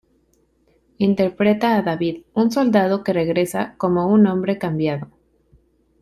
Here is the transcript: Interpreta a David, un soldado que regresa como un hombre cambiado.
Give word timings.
Interpreta 0.97 1.75
a 1.77 1.83
David, 1.83 2.23
un 2.33 2.49
soldado 2.51 3.03
que 3.03 3.13
regresa 3.13 3.75
como 3.77 4.07
un 4.07 4.25
hombre 4.25 4.57
cambiado. 4.57 5.11